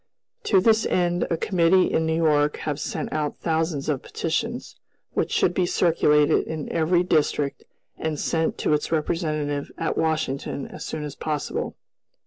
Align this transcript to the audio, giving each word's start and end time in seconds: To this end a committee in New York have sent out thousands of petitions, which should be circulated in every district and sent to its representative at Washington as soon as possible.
To 0.45 0.59
this 0.59 0.87
end 0.87 1.27
a 1.29 1.37
committee 1.37 1.93
in 1.93 2.07
New 2.07 2.15
York 2.15 2.57
have 2.57 2.79
sent 2.79 3.13
out 3.13 3.37
thousands 3.37 3.87
of 3.87 4.01
petitions, 4.01 4.75
which 5.13 5.31
should 5.31 5.53
be 5.53 5.67
circulated 5.67 6.47
in 6.47 6.71
every 6.71 7.03
district 7.03 7.65
and 7.99 8.19
sent 8.19 8.57
to 8.57 8.73
its 8.73 8.91
representative 8.91 9.71
at 9.77 9.99
Washington 9.99 10.65
as 10.65 10.83
soon 10.83 11.03
as 11.03 11.13
possible. 11.15 11.75